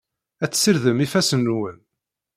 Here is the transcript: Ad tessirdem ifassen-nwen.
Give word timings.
Ad 0.43 0.51
tessirdem 0.51 0.99
ifassen-nwen. 1.05 1.77